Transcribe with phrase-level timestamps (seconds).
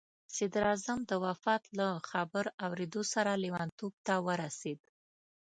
[0.35, 4.79] صدراعظم د وفات له خبر اورېدو سره لیونتوب ته ورسېد.